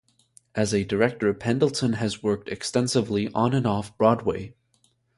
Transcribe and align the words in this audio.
As 0.55 0.73
a 0.73 0.83
director, 0.83 1.31
Pendleton 1.31 1.93
has 1.93 2.23
worked 2.23 2.49
extensively 2.49 3.29
on 3.35 3.53
and 3.53 3.67
off-Broadway. 3.67 4.55